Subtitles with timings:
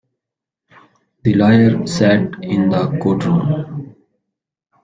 [1.21, 3.93] The lawyer sat in the courtroom.